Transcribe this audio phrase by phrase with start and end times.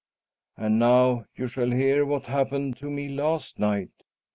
[0.57, 3.91] "And now you shall hear what happened to me last night.